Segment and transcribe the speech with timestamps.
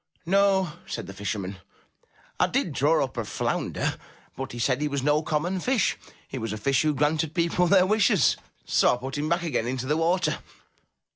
[0.11, 1.57] *' '*No," said the fisherman,
[2.39, 3.99] *'I did draw up a flounder,
[4.35, 5.95] but he said he was no common fish—
[6.27, 8.35] he was a fish who granted people their wishes,
[8.65, 10.39] so I put him back again into the water.